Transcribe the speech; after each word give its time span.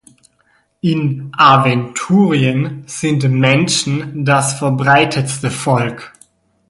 In 0.81 1.29
Aventurien 1.37 2.83
sind 2.87 3.29
Menschen 3.29 4.25
das 4.25 4.57
verbreitetste 4.57 5.51
Volk. 5.51 6.11